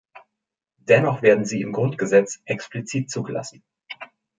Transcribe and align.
Dennoch 0.79 1.21
werden 1.21 1.45
sie 1.45 1.61
im 1.61 1.73
Grundgesetz 1.73 2.41
explizit 2.45 3.11
zugelassen. 3.11 3.61